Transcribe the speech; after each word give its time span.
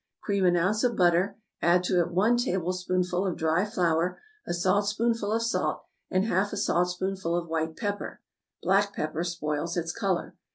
= 0.13 0.23
Cream 0.23 0.45
an 0.47 0.55
ounce 0.57 0.83
of 0.83 0.95
butter; 0.95 1.37
add 1.61 1.83
to 1.83 1.99
it 1.99 2.09
one 2.09 2.35
tablespoonful 2.35 3.23
of 3.27 3.37
dry 3.37 3.65
flour, 3.65 4.19
a 4.47 4.51
saltspoonful 4.55 5.31
of 5.31 5.43
salt, 5.43 5.83
and 6.09 6.25
half 6.25 6.51
a 6.51 6.57
saltspoonful 6.57 7.35
of 7.35 7.47
white 7.47 7.77
pepper 7.77 8.19
(black 8.63 8.95
pepper 8.95 9.23
spoils 9.23 9.77
its 9.77 9.91
color). 9.91 10.33